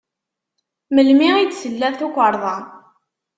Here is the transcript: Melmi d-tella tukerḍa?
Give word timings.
Melmi 0.93 1.29
d-tella 1.49 1.89
tukerḍa? 1.99 2.55